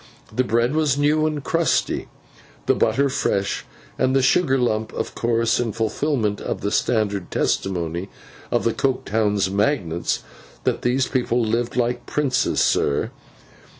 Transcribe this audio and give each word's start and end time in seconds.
The 0.35 0.43
bread 0.43 0.73
was 0.75 0.97
new 0.97 1.27
and 1.27 1.43
crusty, 1.43 2.07
the 2.65 2.73
butter 2.73 3.07
fresh, 3.07 3.65
and 3.99 4.15
the 4.15 4.23
sugar 4.23 4.57
lump, 4.57 4.91
of 4.93 5.13
course—in 5.13 5.73
fulfilment 5.73 6.41
of 6.41 6.61
the 6.61 6.71
standard 6.71 7.29
testimony 7.29 8.09
of 8.49 8.63
the 8.63 8.73
Coketown 8.73 9.37
magnates, 9.51 10.23
that 10.63 10.81
these 10.81 11.05
people 11.05 11.43
lived 11.45 11.75
like 11.75 12.07
princes, 12.07 12.59
sir. 12.61 13.11